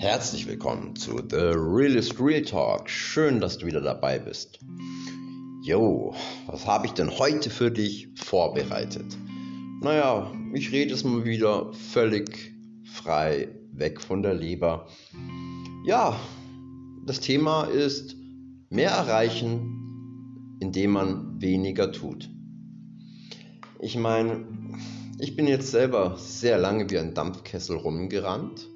Herzlich 0.00 0.46
willkommen 0.46 0.96
zu 0.96 1.18
The 1.18 1.52
Realist 1.54 2.18
Real 2.18 2.40
Talk. 2.40 2.88
Schön, 2.88 3.38
dass 3.38 3.58
du 3.58 3.66
wieder 3.66 3.82
dabei 3.82 4.18
bist. 4.18 4.58
Jo, 5.62 6.14
was 6.46 6.66
habe 6.66 6.86
ich 6.86 6.92
denn 6.92 7.10
heute 7.18 7.50
für 7.50 7.70
dich 7.70 8.08
vorbereitet? 8.14 9.04
Naja, 9.82 10.32
ich 10.54 10.72
rede 10.72 10.94
es 10.94 11.04
mal 11.04 11.26
wieder 11.26 11.74
völlig 11.74 12.54
frei 12.82 13.48
weg 13.72 14.00
von 14.00 14.22
der 14.22 14.32
Leber. 14.32 14.88
Ja, 15.84 16.18
das 17.04 17.20
Thema 17.20 17.64
ist 17.64 18.16
mehr 18.70 18.92
erreichen, 18.92 20.56
indem 20.60 20.92
man 20.92 21.42
weniger 21.42 21.92
tut. 21.92 22.30
Ich 23.80 23.98
meine, 23.98 24.46
ich 25.18 25.36
bin 25.36 25.46
jetzt 25.46 25.70
selber 25.70 26.16
sehr 26.16 26.56
lange 26.56 26.88
wie 26.88 26.98
ein 26.98 27.12
Dampfkessel 27.12 27.76
rumgerannt 27.76 28.66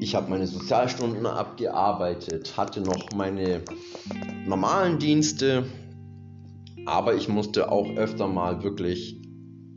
ich 0.00 0.14
habe 0.14 0.30
meine 0.30 0.46
Sozialstunden 0.46 1.26
abgearbeitet, 1.26 2.56
hatte 2.56 2.80
noch 2.80 3.10
meine 3.14 3.62
normalen 4.46 4.98
Dienste, 4.98 5.64
aber 6.84 7.14
ich 7.14 7.28
musste 7.28 7.72
auch 7.72 7.90
öfter 7.96 8.28
mal 8.28 8.62
wirklich 8.62 9.20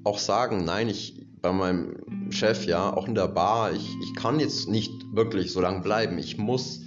auch 0.03 0.19
sagen, 0.19 0.63
nein, 0.63 0.89
ich 0.89 1.19
bei 1.41 1.51
meinem 1.51 2.31
Chef, 2.31 2.65
ja, 2.65 2.93
auch 2.93 3.07
in 3.07 3.15
der 3.15 3.27
Bar, 3.27 3.73
ich, 3.73 3.89
ich 4.03 4.15
kann 4.15 4.39
jetzt 4.39 4.69
nicht 4.69 4.91
wirklich 5.13 5.51
so 5.51 5.61
lange 5.61 5.81
bleiben. 5.81 6.17
Ich 6.17 6.37
muss 6.37 6.81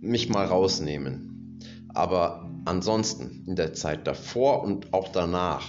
mich 0.00 0.28
mal 0.28 0.44
rausnehmen. 0.44 1.60
Aber 1.94 2.50
ansonsten, 2.64 3.44
in 3.46 3.56
der 3.56 3.74
Zeit 3.74 4.06
davor 4.06 4.62
und 4.62 4.92
auch 4.92 5.08
danach, 5.08 5.64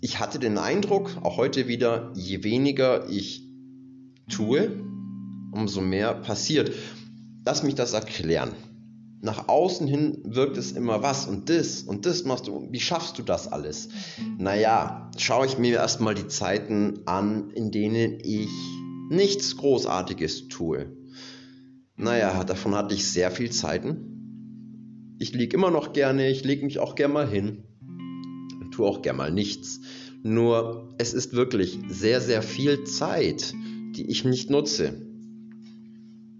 ich 0.00 0.18
hatte 0.18 0.38
den 0.38 0.58
Eindruck, 0.58 1.10
auch 1.22 1.36
heute 1.36 1.68
wieder, 1.68 2.10
je 2.14 2.42
weniger 2.42 3.08
ich 3.08 3.41
tue, 4.28 4.80
umso 5.52 5.80
mehr 5.80 6.14
passiert. 6.14 6.72
Lass 7.44 7.62
mich 7.62 7.74
das 7.74 7.92
erklären. 7.92 8.52
Nach 9.24 9.46
außen 9.46 9.86
hin 9.86 10.18
wirkt 10.24 10.56
es 10.56 10.72
immer 10.72 11.02
was 11.02 11.26
und 11.26 11.48
das 11.48 11.82
und 11.82 12.06
das 12.06 12.24
machst 12.24 12.48
du. 12.48 12.66
Wie 12.72 12.80
schaffst 12.80 13.18
du 13.18 13.22
das 13.22 13.46
alles? 13.46 13.88
Naja, 14.36 15.10
schaue 15.16 15.46
ich 15.46 15.58
mir 15.58 15.76
erstmal 15.76 16.14
die 16.14 16.26
Zeiten 16.26 17.00
an, 17.06 17.50
in 17.50 17.70
denen 17.70 18.18
ich 18.20 18.50
nichts 19.10 19.56
Großartiges 19.56 20.48
tue. 20.48 20.96
Naja, 21.94 22.42
davon 22.42 22.74
hatte 22.74 22.96
ich 22.96 23.08
sehr 23.08 23.30
viel 23.30 23.50
Zeiten. 23.50 25.16
Ich 25.20 25.32
liege 25.32 25.56
immer 25.56 25.70
noch 25.70 25.92
gerne, 25.92 26.28
ich 26.28 26.42
lege 26.42 26.64
mich 26.64 26.80
auch 26.80 26.96
gerne 26.96 27.14
mal 27.14 27.28
hin. 27.28 27.62
Tue 28.72 28.88
auch 28.88 29.02
gerne 29.02 29.18
mal 29.18 29.30
nichts. 29.30 29.80
Nur 30.24 30.94
es 30.98 31.14
ist 31.14 31.32
wirklich 31.32 31.78
sehr, 31.88 32.20
sehr 32.20 32.42
viel 32.42 32.82
Zeit, 32.84 33.54
die 33.92 34.10
ich 34.10 34.24
nicht 34.24 34.50
nutze 34.50 34.94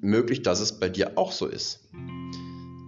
möglich, 0.00 0.42
dass 0.42 0.60
es 0.60 0.78
bei 0.78 0.88
dir 0.88 1.16
auch 1.16 1.32
so 1.32 1.46
ist. 1.46 1.88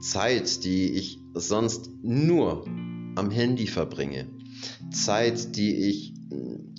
Zeit, 0.02 0.64
die 0.64 0.92
ich 0.92 1.18
sonst 1.34 1.90
nur 2.02 2.66
am 3.14 3.30
Handy 3.30 3.66
verbringe. 3.66 4.26
Zeit, 4.90 5.56
die 5.56 5.74
ich 5.74 6.14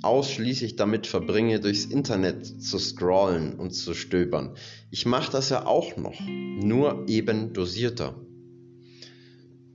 ausschließlich 0.02 0.76
damit 0.76 1.08
verbringe, 1.08 1.60
durchs 1.60 1.86
Internet 1.86 2.46
zu 2.62 2.78
scrollen 2.78 3.56
und 3.56 3.72
zu 3.72 3.94
stöbern. 3.94 4.56
Ich 4.92 5.06
mache 5.06 5.32
das 5.32 5.50
ja 5.50 5.66
auch 5.66 5.98
noch, 5.98 6.20
nur 6.20 7.06
eben 7.08 7.54
dosierter. 7.54 8.22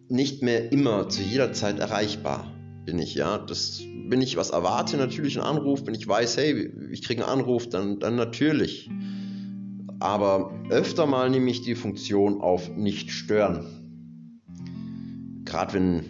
Nicht 0.09 0.43
mehr 0.43 0.73
immer 0.73 1.09
zu 1.09 1.23
jeder 1.23 1.53
Zeit 1.53 1.79
erreichbar 1.79 2.60
bin 2.85 2.99
ich, 2.99 3.15
ja. 3.15 3.39
Das, 3.39 3.83
wenn 4.09 4.23
ich 4.23 4.37
was 4.37 4.51
erwarte, 4.51 4.97
natürlich 4.97 5.39
einen 5.39 5.47
Anruf, 5.47 5.87
wenn 5.87 5.95
ich 5.95 6.07
weiß, 6.07 6.37
hey, 6.37 6.73
ich 6.91 7.03
kriege 7.03 7.27
einen 7.27 7.41
Anruf, 7.41 7.69
dann, 7.69 7.99
dann 7.99 8.17
natürlich 8.17 8.91
aber 10.01 10.59
öfter 10.71 11.07
mal 11.07 11.29
nehme 11.29 11.51
ich 11.51 11.61
die 11.61 11.75
Funktion 11.75 12.41
auf 12.41 12.75
nicht 12.75 13.11
stören. 13.11 13.67
Gerade 15.45 15.75
wenn 15.75 16.05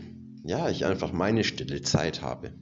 ja, 0.44 0.70
ich 0.70 0.86
einfach 0.86 1.12
meine 1.12 1.44
stille 1.44 1.82
Zeit 1.82 2.22
habe. 2.22 2.52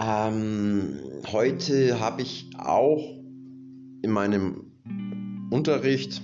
Ähm, 0.00 0.98
heute 1.30 2.00
habe 2.00 2.22
ich 2.22 2.50
auch 2.58 3.02
in 4.02 4.10
meinem 4.10 4.72
Unterricht 5.50 6.22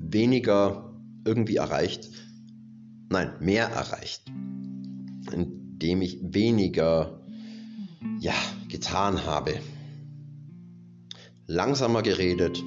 weniger 0.00 0.98
irgendwie 1.24 1.56
erreicht. 1.56 2.08
Nein, 3.10 3.32
mehr 3.40 3.66
erreicht. 3.66 4.24
Indem 5.32 6.02
ich 6.02 6.18
weniger 6.22 7.20
ja, 8.20 8.34
getan 8.68 9.24
habe 9.24 9.54
langsamer 11.48 12.02
geredet 12.02 12.62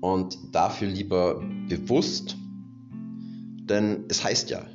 und 0.00 0.36
dafür 0.52 0.88
lieber 0.88 1.40
bewusst, 1.68 2.36
denn 3.70 4.04
es 4.08 4.24
heißt 4.24 4.50
ja, 4.50 4.66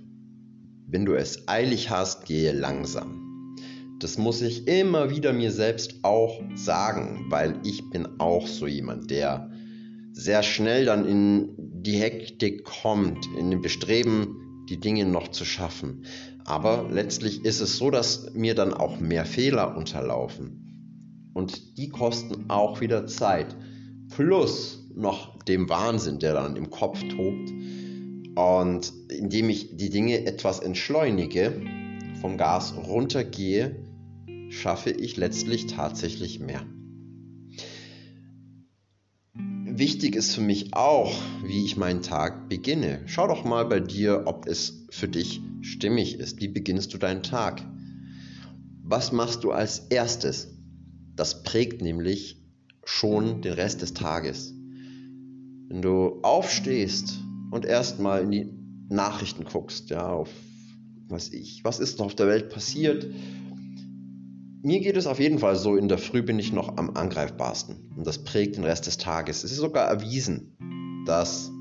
wenn 0.87 1.05
du 1.05 1.13
es 1.13 1.47
eilig 1.47 1.89
hast, 1.89 2.25
gehe 2.25 2.53
langsam. 2.53 3.55
Das 3.99 4.17
muss 4.17 4.41
ich 4.41 4.67
immer 4.67 5.09
wieder 5.09 5.31
mir 5.31 5.51
selbst 5.51 6.03
auch 6.03 6.41
sagen, 6.55 7.25
weil 7.29 7.59
ich 7.65 7.89
bin 7.91 8.07
auch 8.19 8.47
so 8.47 8.65
jemand, 8.65 9.11
der 9.11 9.51
sehr 10.13 10.41
schnell 10.41 10.85
dann 10.85 11.05
in 11.05 11.53
die 11.57 11.97
Hektik 11.97 12.63
kommt, 12.63 13.27
in 13.37 13.51
dem 13.51 13.61
Bestreben, 13.61 14.50
die 14.71 14.79
Dinge 14.79 15.05
noch 15.05 15.27
zu 15.27 15.43
schaffen. 15.43 16.05
Aber 16.45 16.87
letztlich 16.89 17.43
ist 17.43 17.59
es 17.59 17.77
so, 17.77 17.91
dass 17.91 18.33
mir 18.33 18.55
dann 18.55 18.73
auch 18.73 18.99
mehr 18.99 19.25
Fehler 19.25 19.75
unterlaufen. 19.75 21.29
Und 21.33 21.77
die 21.77 21.89
kosten 21.89 22.49
auch 22.49 22.81
wieder 22.81 23.05
Zeit. 23.05 23.55
Plus 24.09 24.87
noch 24.95 25.37
dem 25.43 25.69
Wahnsinn, 25.69 26.19
der 26.19 26.33
dann 26.33 26.55
im 26.55 26.69
Kopf 26.69 26.99
tobt. 27.01 27.51
Und 28.35 28.93
indem 29.09 29.49
ich 29.49 29.75
die 29.75 29.89
Dinge 29.89 30.25
etwas 30.25 30.59
entschleunige, 30.59 31.61
vom 32.21 32.37
Gas 32.37 32.73
runtergehe, 32.77 33.75
schaffe 34.49 34.91
ich 34.91 35.17
letztlich 35.17 35.67
tatsächlich 35.67 36.39
mehr. 36.39 36.65
Wichtig 39.81 40.15
ist 40.15 40.35
für 40.35 40.41
mich 40.41 40.75
auch, 40.75 41.11
wie 41.43 41.65
ich 41.65 41.75
meinen 41.75 42.03
Tag 42.03 42.49
beginne. 42.49 43.01
Schau 43.07 43.25
doch 43.25 43.43
mal 43.43 43.65
bei 43.65 43.79
dir, 43.79 44.25
ob 44.27 44.45
es 44.45 44.85
für 44.91 45.07
dich 45.07 45.41
stimmig 45.61 46.19
ist. 46.19 46.39
Wie 46.39 46.49
beginnst 46.49 46.93
du 46.93 46.99
deinen 46.99 47.23
Tag? 47.23 47.65
Was 48.83 49.11
machst 49.11 49.43
du 49.43 49.51
als 49.51 49.79
erstes? 49.89 50.49
Das 51.15 51.41
prägt 51.41 51.81
nämlich 51.81 52.37
schon 52.83 53.41
den 53.41 53.53
Rest 53.53 53.81
des 53.81 53.95
Tages. 53.95 54.53
Wenn 55.67 55.81
du 55.81 56.19
aufstehst 56.21 57.19
und 57.49 57.65
erstmal 57.65 58.21
in 58.21 58.29
die 58.29 58.53
Nachrichten 58.87 59.45
guckst, 59.45 59.89
ja, 59.89 60.07
auf 60.07 60.29
was 61.07 61.29
ich, 61.29 61.63
was 61.63 61.79
ist 61.79 61.97
noch 61.97 62.05
auf 62.05 62.15
der 62.15 62.27
Welt 62.27 62.49
passiert. 62.51 63.07
Mir 64.63 64.79
geht 64.79 64.97
es 64.97 65.07
auf 65.07 65.19
jeden 65.19 65.39
Fall 65.39 65.55
so, 65.55 65.75
in 65.75 65.87
der 65.87 65.97
Früh 65.97 66.21
bin 66.21 66.37
ich 66.37 66.53
noch 66.53 66.77
am 66.77 66.91
angreifbarsten 66.91 67.93
und 67.95 68.05
das 68.05 68.23
prägt 68.23 68.57
den 68.57 68.63
Rest 68.63 68.85
des 68.87 68.97
Tages. 68.97 69.43
Es 69.43 69.51
ist 69.51 69.57
sogar 69.57 69.87
erwiesen, 69.87 70.55
dass 71.05 71.51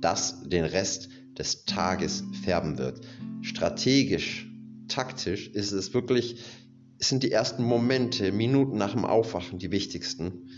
das 0.00 0.42
den 0.48 0.64
Rest 0.64 1.08
des 1.36 1.64
Tages 1.64 2.22
färben 2.44 2.78
wird. 2.78 3.00
Strategisch, 3.42 4.48
taktisch 4.88 5.48
ist 5.48 5.72
es 5.72 5.94
wirklich 5.94 6.38
es 6.98 7.08
sind 7.10 7.22
die 7.22 7.32
ersten 7.32 7.62
Momente, 7.62 8.32
Minuten 8.32 8.78
nach 8.78 8.92
dem 8.92 9.04
Aufwachen 9.04 9.58
die 9.58 9.70
wichtigsten 9.70 10.48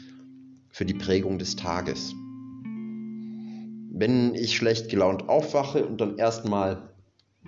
für 0.68 0.84
die 0.84 0.94
Prägung 0.94 1.38
des 1.38 1.56
Tages. 1.56 2.14
Wenn 3.90 4.34
ich 4.34 4.54
schlecht 4.54 4.88
gelaunt 4.88 5.28
aufwache 5.28 5.84
und 5.84 6.00
dann 6.00 6.16
erstmal 6.16 6.87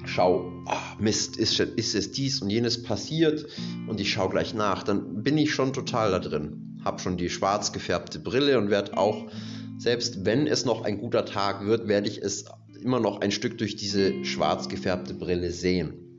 schaue, 0.04 0.52
oh 0.66 1.02
Mist, 1.02 1.36
ist, 1.36 1.58
ist 1.60 1.94
es 1.94 2.12
dies 2.12 2.42
und 2.42 2.50
jenes 2.50 2.82
passiert 2.82 3.46
und 3.88 4.00
ich 4.00 4.10
schaue 4.10 4.30
gleich 4.30 4.54
nach, 4.54 4.82
dann 4.82 5.22
bin 5.22 5.38
ich 5.38 5.52
schon 5.52 5.72
total 5.72 6.10
da 6.10 6.18
drin. 6.18 6.78
Hab 6.84 7.00
schon 7.00 7.16
die 7.16 7.30
schwarz 7.30 7.72
gefärbte 7.72 8.18
Brille 8.18 8.58
und 8.58 8.70
werde 8.70 8.96
auch, 8.96 9.30
selbst 9.78 10.24
wenn 10.24 10.46
es 10.46 10.64
noch 10.64 10.82
ein 10.82 10.98
guter 10.98 11.24
Tag 11.24 11.66
wird, 11.66 11.88
werde 11.88 12.08
ich 12.08 12.18
es 12.18 12.46
immer 12.80 13.00
noch 13.00 13.20
ein 13.20 13.30
Stück 13.30 13.58
durch 13.58 13.76
diese 13.76 14.24
schwarz 14.24 14.68
gefärbte 14.68 15.14
Brille 15.14 15.50
sehen 15.50 16.10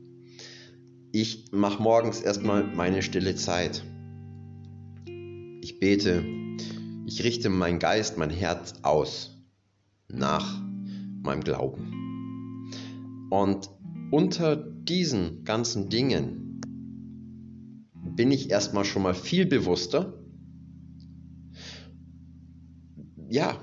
ich 1.12 1.52
mache 1.52 1.82
morgens 1.82 2.22
erstmal 2.22 2.64
meine 2.64 3.02
stille 3.02 3.34
Zeit. 3.34 3.84
Ich 5.60 5.78
bete, 5.78 6.24
ich 7.06 7.22
richte 7.22 7.50
meinen 7.50 7.78
Geist, 7.78 8.16
mein 8.16 8.30
Herz 8.30 8.74
aus 8.82 9.36
nach 10.08 10.60
meinem 11.22 11.44
Glauben. 11.44 12.78
Und 13.30 13.68
unter 14.12 14.56
diesen 14.56 15.42
ganzen 15.44 15.88
Dingen 15.88 16.60
bin 18.14 18.30
ich 18.30 18.50
erstmal 18.50 18.84
schon 18.84 19.02
mal 19.02 19.14
viel 19.14 19.46
bewusster. 19.46 20.22
Ja, 23.30 23.56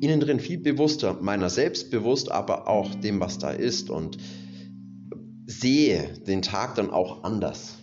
innen 0.00 0.20
drin 0.20 0.38
viel 0.38 0.58
bewusster, 0.58 1.18
meiner 1.20 1.50
selbst 1.50 1.90
bewusst, 1.90 2.30
aber 2.30 2.68
auch 2.68 2.94
dem, 2.94 3.18
was 3.18 3.38
da 3.38 3.50
ist. 3.50 3.90
Und 3.90 4.18
sehe 5.46 6.14
den 6.28 6.42
Tag 6.42 6.76
dann 6.76 6.90
auch 6.90 7.24
anders. 7.24 7.76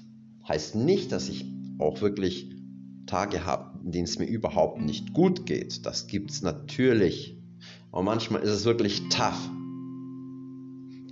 Heißt 0.47 0.75
nicht, 0.75 1.11
dass 1.11 1.27
ich 1.27 1.45
auch 1.79 1.99
wirklich 1.99 2.49
Tage 3.07 3.45
habe, 3.45 3.77
in 3.83 3.91
denen 3.91 4.05
es 4.05 4.19
mir 4.19 4.27
überhaupt 4.27 4.81
nicht 4.81 5.13
gut 5.13 5.45
geht. 5.45 5.85
Das 5.85 6.07
gibt 6.07 6.31
es 6.31 6.41
natürlich. 6.41 7.37
Und 7.91 8.05
manchmal 8.05 8.41
ist 8.41 8.51
es 8.51 8.63
wirklich 8.63 9.09
tough. 9.09 9.49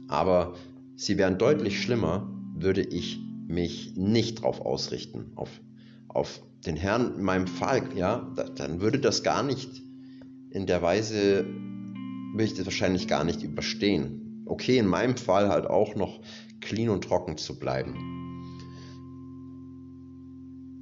Aber 0.08 0.56
sie 0.96 1.18
wären 1.18 1.38
deutlich 1.38 1.82
schlimmer, 1.82 2.32
würde 2.56 2.82
ich 2.82 3.20
mich 3.48 3.96
nicht 3.96 4.40
darauf 4.40 4.62
ausrichten, 4.62 5.32
auf, 5.36 5.50
auf 6.08 6.42
den 6.66 6.76
Herrn 6.76 7.16
in 7.16 7.24
meinem 7.24 7.48
Fall, 7.48 7.84
ja, 7.96 8.34
dann 8.56 8.82
würde 8.82 9.00
das 9.00 9.24
gar 9.24 9.44
nicht 9.44 9.84
in 10.50 10.66
der 10.66 10.82
Weise, 10.82 11.46
würde 12.34 12.44
ich 12.44 12.54
das 12.54 12.66
wahrscheinlich 12.66 13.08
gar 13.08 13.24
nicht 13.24 13.44
überstehen. 13.44 14.44
Okay, 14.46 14.78
in 14.78 14.88
meinem 14.88 15.18
Fall 15.18 15.50
halt 15.50 15.66
auch 15.66 15.96
noch 15.96 16.22
clean 16.62 16.90
und 16.90 17.04
trocken 17.04 17.38
zu 17.38 17.60
bleiben. 17.60 17.96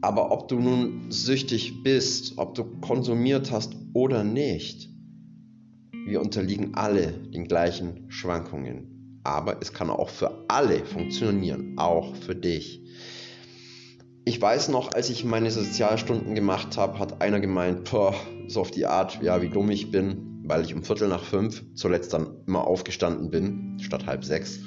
Aber 0.01 0.31
ob 0.31 0.49
du 0.49 0.59
nun 0.59 1.11
süchtig 1.11 1.81
bist, 1.81 2.37
ob 2.37 2.55
du 2.55 2.65
konsumiert 2.81 3.51
hast 3.51 3.75
oder 3.93 4.23
nicht, 4.25 4.89
wir 6.05 6.19
unterliegen 6.19 6.75
alle 6.75 7.13
den 7.33 7.45
gleichen 7.45 8.11
Schwankungen. 8.11 8.92
Aber 9.23 9.57
es 9.61 9.73
kann 9.73 9.89
auch 9.89 10.09
für 10.09 10.45
alle 10.49 10.85
funktionieren, 10.85 11.73
auch 11.77 12.15
für 12.15 12.35
dich. 12.35 12.81
Ich 14.25 14.41
weiß 14.41 14.69
noch, 14.69 14.93
als 14.93 15.09
ich 15.09 15.25
meine 15.25 15.51
Sozialstunden 15.51 16.35
gemacht 16.35 16.77
habe, 16.77 16.99
hat 16.99 17.21
einer 17.21 17.39
gemeint, 17.39 17.89
so 17.89 18.61
auf 18.61 18.71
die 18.71 18.85
Art, 18.85 19.21
ja, 19.21 19.41
wie 19.41 19.49
dumm 19.49 19.69
ich 19.69 19.91
bin, 19.91 20.41
weil 20.45 20.63
ich 20.63 20.73
um 20.73 20.83
Viertel 20.83 21.07
nach 21.07 21.23
fünf 21.23 21.63
zuletzt 21.75 22.13
dann 22.13 22.27
immer 22.47 22.67
aufgestanden 22.67 23.29
bin, 23.29 23.77
statt 23.79 24.05
halb 24.05 24.23
sechs. 24.23 24.59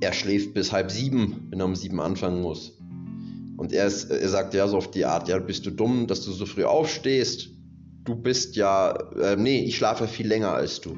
Er 0.00 0.12
schläft 0.12 0.54
bis 0.54 0.72
halb 0.72 0.90
sieben, 0.90 1.48
wenn 1.50 1.60
er 1.60 1.66
um 1.66 1.74
sieben 1.74 2.00
anfangen 2.00 2.40
muss. 2.40 2.78
Und 3.56 3.72
er, 3.72 3.86
ist, 3.86 4.10
er 4.10 4.28
sagt 4.28 4.54
ja 4.54 4.68
so 4.68 4.76
auf 4.76 4.90
die 4.90 5.04
Art, 5.04 5.28
ja, 5.28 5.38
bist 5.38 5.66
du 5.66 5.70
dumm, 5.70 6.06
dass 6.06 6.24
du 6.24 6.30
so 6.30 6.46
früh 6.46 6.64
aufstehst? 6.64 7.50
Du 8.04 8.14
bist 8.14 8.54
ja, 8.54 8.92
äh, 9.20 9.36
nee, 9.36 9.64
ich 9.64 9.76
schlafe 9.76 10.06
viel 10.06 10.28
länger 10.28 10.52
als 10.52 10.80
du. 10.80 10.96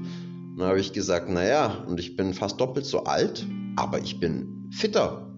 Dann 0.57 0.69
habe 0.69 0.81
ich 0.81 0.93
gesagt, 0.93 1.29
naja, 1.29 1.85
und 1.87 2.01
ich 2.01 2.17
bin 2.17 2.35
fast 2.35 2.61
doppelt 2.61 2.87
so 2.87 3.05
alt, 3.05 3.47
aber 3.77 4.01
ich 4.01 4.21
bin 4.21 4.69
fitter. 4.71 5.35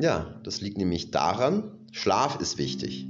Ja, 0.00 0.40
das 0.44 0.60
liegt 0.60 0.78
nämlich 0.78 1.10
daran, 1.10 1.64
Schlaf 1.92 2.40
ist 2.40 2.58
wichtig. 2.58 3.06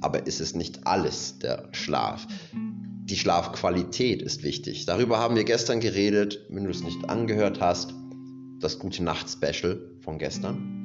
Aber 0.00 0.26
ist 0.26 0.40
es 0.40 0.54
nicht 0.54 0.86
alles, 0.86 1.38
der 1.38 1.68
Schlaf? 1.72 2.26
Die 2.52 3.16
Schlafqualität 3.16 4.22
ist 4.22 4.42
wichtig. 4.42 4.86
Darüber 4.86 5.18
haben 5.18 5.36
wir 5.36 5.44
gestern 5.44 5.80
geredet, 5.80 6.40
wenn 6.48 6.64
du 6.64 6.70
es 6.70 6.82
nicht 6.82 7.08
angehört 7.08 7.60
hast, 7.60 7.94
das 8.60 8.78
Gute 8.78 9.02
Nacht 9.02 9.28
Special 9.28 9.78
von 10.00 10.18
gestern 10.18 10.75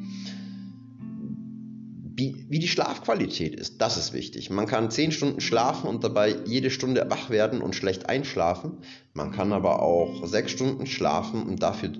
wie, 2.21 2.45
wie 2.49 2.59
die 2.59 2.67
Schlafqualität 2.67 3.55
ist. 3.55 3.81
Das 3.81 3.97
ist 3.97 4.13
wichtig. 4.13 4.51
Man 4.51 4.67
kann 4.67 4.91
zehn 4.91 5.11
Stunden 5.11 5.41
schlafen 5.41 5.87
und 5.87 6.03
dabei 6.03 6.35
jede 6.45 6.69
Stunde 6.69 7.07
wach 7.09 7.31
werden 7.31 7.63
und 7.63 7.75
schlecht 7.75 8.09
einschlafen. 8.09 8.77
Man 9.13 9.31
kann 9.31 9.51
aber 9.53 9.81
auch 9.81 10.27
sechs 10.27 10.51
Stunden 10.51 10.85
schlafen 10.85 11.41
und 11.41 11.63
dafür 11.63 11.93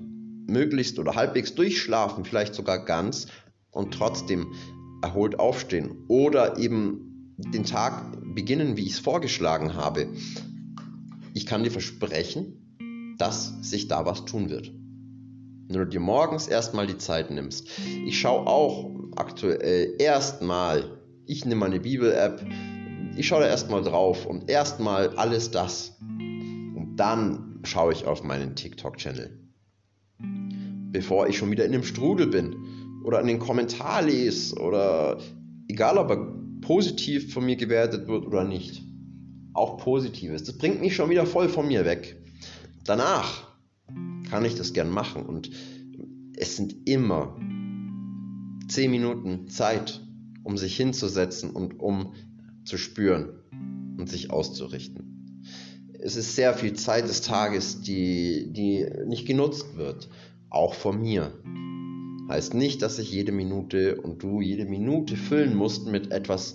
möglichst 0.46 1.00
oder 1.00 1.16
halbwegs 1.16 1.56
durchschlafen, 1.56 2.24
vielleicht 2.24 2.54
sogar 2.54 2.84
ganz 2.84 3.26
und 3.72 3.94
trotzdem 3.94 4.52
erholt 5.02 5.40
aufstehen. 5.40 6.04
Oder 6.06 6.56
eben 6.56 7.34
den 7.38 7.64
Tag 7.64 8.16
beginnen, 8.36 8.76
wie 8.76 8.86
ich 8.86 8.92
es 8.92 8.98
vorgeschlagen 9.00 9.74
habe. 9.74 10.06
Ich 11.34 11.46
kann 11.46 11.64
dir 11.64 11.72
versprechen, 11.72 13.16
dass 13.18 13.54
sich 13.62 13.88
da 13.88 14.06
was 14.06 14.24
tun 14.24 14.50
wird. 14.50 14.68
Wenn 15.66 15.80
du 15.80 15.86
dir 15.86 16.00
morgens 16.00 16.46
erstmal 16.46 16.86
die 16.86 16.98
Zeit 16.98 17.32
nimmst. 17.32 17.66
Ich 18.06 18.20
schaue 18.20 18.46
auch 18.46 19.01
aktuell 19.16 19.94
erstmal, 19.98 20.98
ich 21.26 21.44
nehme 21.44 21.60
meine 21.60 21.80
Bibel-App, 21.80 22.44
ich 23.16 23.26
schaue 23.26 23.40
da 23.40 23.46
erstmal 23.46 23.82
drauf 23.82 24.26
und 24.26 24.50
erstmal 24.50 25.10
alles 25.16 25.50
das. 25.50 25.96
Und 26.00 26.94
dann 26.96 27.60
schaue 27.64 27.92
ich 27.92 28.06
auf 28.06 28.22
meinen 28.22 28.54
TikTok-Channel. 28.54 29.38
Bevor 30.90 31.28
ich 31.28 31.38
schon 31.38 31.50
wieder 31.50 31.64
in 31.64 31.72
dem 31.72 31.84
Strudel 31.84 32.26
bin 32.26 32.56
oder 33.04 33.20
in 33.20 33.26
den 33.26 33.38
Kommentar 33.38 34.02
lese 34.02 34.56
oder 34.56 35.18
egal 35.68 35.98
ob 35.98 36.10
er 36.10 36.34
positiv 36.60 37.32
von 37.32 37.44
mir 37.44 37.56
gewertet 37.56 38.08
wird 38.08 38.26
oder 38.26 38.44
nicht. 38.44 38.82
Auch 39.54 39.78
Positives. 39.78 40.44
Das 40.44 40.56
bringt 40.56 40.80
mich 40.80 40.94
schon 40.94 41.10
wieder 41.10 41.26
voll 41.26 41.48
von 41.48 41.68
mir 41.68 41.84
weg. 41.84 42.16
Danach 42.84 43.48
kann 44.30 44.44
ich 44.44 44.54
das 44.54 44.72
gern 44.72 44.90
machen 44.90 45.26
und 45.26 45.50
es 46.36 46.56
sind 46.56 46.88
immer 46.88 47.36
10 48.72 48.90
Minuten 48.90 49.48
Zeit, 49.48 50.00
um 50.44 50.56
sich 50.56 50.76
hinzusetzen 50.76 51.50
und 51.50 51.78
um 51.78 52.14
zu 52.64 52.78
spüren 52.78 53.28
und 53.98 54.08
sich 54.08 54.30
auszurichten. 54.30 55.42
Es 55.98 56.16
ist 56.16 56.34
sehr 56.34 56.54
viel 56.54 56.72
Zeit 56.72 57.06
des 57.06 57.20
Tages, 57.20 57.82
die, 57.82 58.50
die 58.50 58.86
nicht 59.06 59.26
genutzt 59.26 59.76
wird, 59.76 60.08
auch 60.48 60.72
von 60.74 61.00
mir. 61.00 61.32
Heißt 62.30 62.54
nicht, 62.54 62.80
dass 62.80 62.98
ich 62.98 63.12
jede 63.12 63.30
Minute 63.30 64.00
und 64.00 64.22
du 64.22 64.40
jede 64.40 64.64
Minute 64.64 65.16
füllen 65.16 65.54
musst 65.54 65.86
mit 65.86 66.10
etwas, 66.10 66.54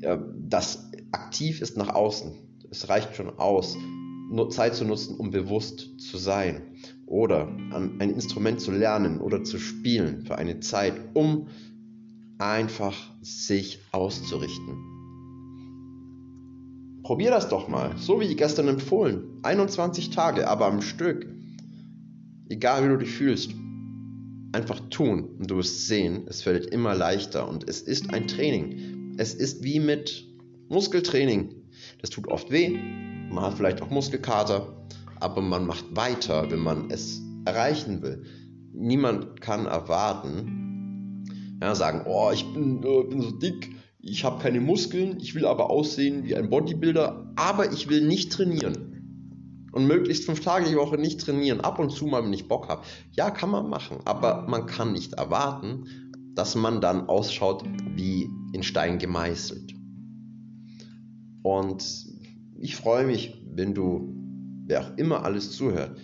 das 0.00 0.90
aktiv 1.12 1.62
ist 1.62 1.76
nach 1.76 1.94
außen. 1.94 2.32
Es 2.70 2.88
reicht 2.88 3.14
schon 3.14 3.30
aus, 3.38 3.76
Zeit 4.50 4.74
zu 4.74 4.84
nutzen, 4.84 5.16
um 5.16 5.30
bewusst 5.30 6.00
zu 6.00 6.18
sein 6.18 6.62
oder 7.08 7.48
ein 7.48 8.00
Instrument 8.00 8.60
zu 8.60 8.70
lernen 8.70 9.20
oder 9.20 9.42
zu 9.42 9.58
spielen 9.58 10.22
für 10.26 10.36
eine 10.36 10.60
Zeit, 10.60 10.94
um 11.14 11.48
einfach 12.38 12.94
sich 13.22 13.80
auszurichten. 13.92 14.76
Probier 17.02 17.30
das 17.30 17.48
doch 17.48 17.68
mal, 17.68 17.96
so 17.96 18.20
wie 18.20 18.36
gestern 18.36 18.68
empfohlen. 18.68 19.22
21 19.42 20.10
Tage, 20.10 20.46
aber 20.46 20.66
am 20.66 20.82
Stück. 20.82 21.26
Egal 22.50 22.84
wie 22.84 22.88
du 22.88 22.98
dich 22.98 23.10
fühlst. 23.10 23.54
Einfach 24.52 24.80
tun 24.90 25.36
und 25.38 25.50
du 25.50 25.56
wirst 25.56 25.86
sehen, 25.86 26.26
es 26.28 26.42
fällt 26.42 26.66
immer 26.66 26.94
leichter 26.94 27.48
und 27.48 27.68
es 27.68 27.80
ist 27.80 28.12
ein 28.12 28.26
Training. 28.28 29.14
Es 29.16 29.34
ist 29.34 29.62
wie 29.62 29.80
mit 29.80 30.26
Muskeltraining. 30.68 31.54
Das 32.00 32.10
tut 32.10 32.28
oft 32.28 32.50
weh, 32.50 32.78
man 33.30 33.44
hat 33.44 33.54
vielleicht 33.54 33.82
auch 33.82 33.90
Muskelkater, 33.90 34.74
aber 35.20 35.40
man 35.40 35.66
macht 35.66 35.84
weiter, 35.96 36.50
wenn 36.50 36.60
man 36.60 36.90
es 36.90 37.20
erreichen 37.44 38.02
will. 38.02 38.24
Niemand 38.72 39.40
kann 39.40 39.66
erwarten, 39.66 41.24
ja, 41.60 41.74
sagen, 41.74 42.02
oh, 42.06 42.30
ich 42.32 42.44
bin, 42.52 42.82
äh, 42.82 43.02
bin 43.04 43.20
so 43.20 43.30
dick, 43.32 43.70
ich 44.00 44.24
habe 44.24 44.42
keine 44.42 44.60
Muskeln, 44.60 45.18
ich 45.20 45.34
will 45.34 45.44
aber 45.44 45.70
aussehen 45.70 46.24
wie 46.24 46.36
ein 46.36 46.50
Bodybuilder, 46.50 47.32
aber 47.36 47.72
ich 47.72 47.88
will 47.88 48.06
nicht 48.06 48.32
trainieren. 48.32 49.68
Und 49.72 49.86
möglichst 49.86 50.24
fünf 50.24 50.40
Tage 50.40 50.68
die 50.68 50.76
Woche 50.76 50.96
nicht 50.96 51.20
trainieren, 51.20 51.60
ab 51.60 51.78
und 51.78 51.90
zu 51.90 52.06
mal, 52.06 52.24
wenn 52.24 52.32
ich 52.32 52.48
Bock 52.48 52.68
habe. 52.68 52.82
Ja, 53.12 53.30
kann 53.30 53.50
man 53.50 53.68
machen, 53.68 53.98
aber 54.04 54.46
man 54.48 54.66
kann 54.66 54.92
nicht 54.92 55.14
erwarten, 55.14 55.84
dass 56.34 56.54
man 56.54 56.80
dann 56.80 57.08
ausschaut 57.08 57.64
wie 57.94 58.30
in 58.52 58.62
Stein 58.62 58.98
gemeißelt. 58.98 59.74
Und 61.42 61.84
ich 62.60 62.76
freue 62.76 63.06
mich, 63.06 63.42
wenn 63.52 63.74
du, 63.74 64.17
wer 64.68 64.82
auch 64.82 64.96
immer 64.96 65.24
alles 65.24 65.50
zuhört, 65.50 65.98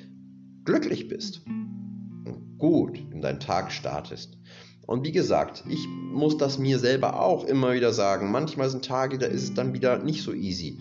glücklich 0.64 1.06
bist 1.06 1.42
und 1.46 2.58
gut 2.58 2.98
in 3.12 3.20
deinen 3.20 3.38
Tag 3.40 3.70
startest. 3.70 4.38
Und 4.86 5.04
wie 5.04 5.12
gesagt, 5.12 5.64
ich 5.68 5.86
muss 5.88 6.36
das 6.36 6.58
mir 6.58 6.78
selber 6.78 7.20
auch 7.20 7.44
immer 7.44 7.72
wieder 7.72 7.92
sagen. 7.92 8.30
Manchmal 8.30 8.68
sind 8.68 8.84
Tage, 8.84 9.18
da 9.18 9.26
ist 9.26 9.42
es 9.42 9.54
dann 9.54 9.72
wieder 9.72 9.98
nicht 9.98 10.22
so 10.22 10.32
easy. 10.32 10.78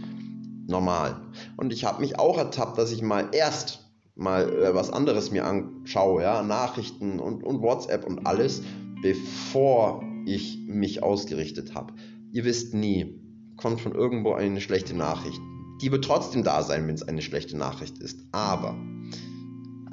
Normal. 0.67 1.21
Und 1.57 1.71
ich 1.71 1.85
habe 1.85 2.01
mich 2.01 2.19
auch 2.19 2.37
ertappt, 2.37 2.77
dass 2.77 2.91
ich 2.91 3.01
mal 3.01 3.29
erst 3.33 3.79
mal 4.15 4.49
äh, 4.49 4.73
was 4.73 4.91
anderes 4.91 5.31
mir 5.31 5.45
anschaue, 5.45 6.21
ja, 6.21 6.43
Nachrichten 6.43 7.19
und, 7.19 7.43
und 7.43 7.61
WhatsApp 7.61 8.05
und 8.05 8.25
alles, 8.27 8.61
bevor 9.01 10.03
ich 10.25 10.59
mich 10.67 11.03
ausgerichtet 11.03 11.73
habe. 11.75 11.93
Ihr 12.31 12.45
wisst 12.45 12.73
nie, 12.73 13.19
kommt 13.57 13.81
von 13.81 13.93
irgendwo 13.93 14.33
eine 14.33 14.61
schlechte 14.61 14.95
Nachricht 14.95 15.41
die 15.83 15.91
wird 15.91 16.05
trotzdem 16.05 16.43
da 16.43 16.63
sein, 16.63 16.87
wenn 16.87 16.95
es 16.95 17.03
eine 17.03 17.21
schlechte 17.21 17.57
Nachricht 17.57 17.97
ist. 17.97 18.17
Aber 18.31 18.81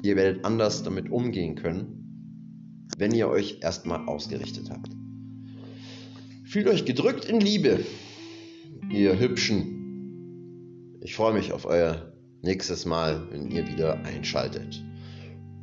ihr 0.01 0.15
werdet 0.15 0.45
anders 0.45 0.83
damit 0.83 1.11
umgehen 1.11 1.55
können, 1.55 2.87
wenn 2.97 3.13
ihr 3.13 3.27
euch 3.27 3.57
erstmal 3.61 4.07
ausgerichtet 4.07 4.69
habt. 4.69 4.89
Fühlt 6.45 6.67
euch 6.69 6.85
gedrückt 6.85 7.25
in 7.25 7.41
Liebe, 7.41 7.83
ihr 8.89 9.19
Hübschen. 9.19 10.99
Ich 11.01 11.13
freue 11.13 11.33
mich 11.33 11.51
auf 11.51 11.65
euer 11.65 12.13
nächstes 12.41 12.85
Mal, 12.85 13.27
wenn 13.29 13.51
ihr 13.51 13.67
wieder 13.67 14.05
einschaltet. 14.05 14.81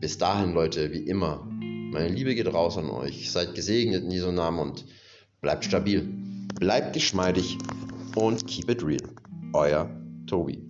Bis 0.01 0.19
dahin, 0.19 0.53
Leute, 0.53 0.93
wie 0.93 1.09
immer, 1.09 1.49
meine 1.91 2.09
Liebe 2.09 2.35
geht 2.35 2.53
raus 2.53 2.77
an 2.77 2.91
euch. 2.91 3.31
Seid 3.31 3.55
gesegnet 3.55 4.05
in 4.05 4.11
diesem 4.11 4.35
Namen 4.35 4.59
und 4.59 4.85
bleibt 5.41 5.65
stabil. 5.65 6.07
Bleibt 6.61 6.93
geschmeidig 6.93 7.57
und 8.15 8.47
keep 8.47 8.69
it 8.69 8.85
real. 8.85 9.09
Euer 9.55 9.89
Toby. 10.29 10.68